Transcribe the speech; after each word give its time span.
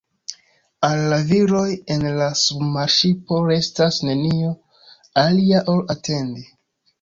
Al 0.85 1.01
la 1.09 1.17
viroj 1.31 1.65
en 1.95 2.05
la 2.21 2.29
submarŝipo 2.43 3.43
restas 3.51 4.01
nenio 4.09 4.51
alia 5.27 5.63
ol 5.77 5.85
atendi. 5.97 6.49